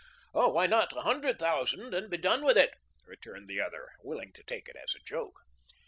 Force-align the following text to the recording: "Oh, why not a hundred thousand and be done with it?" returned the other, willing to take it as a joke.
"Oh, 0.33 0.49
why 0.53 0.65
not 0.65 0.97
a 0.97 1.01
hundred 1.01 1.37
thousand 1.37 1.93
and 1.93 2.09
be 2.09 2.17
done 2.17 2.43
with 2.43 2.57
it?" 2.57 2.73
returned 3.05 3.47
the 3.47 3.61
other, 3.61 3.89
willing 4.03 4.33
to 4.33 4.41
take 4.43 4.67
it 4.67 4.75
as 4.75 4.95
a 4.95 4.99
joke. 5.05 5.41